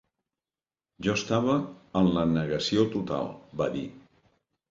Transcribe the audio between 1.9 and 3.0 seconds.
en la negació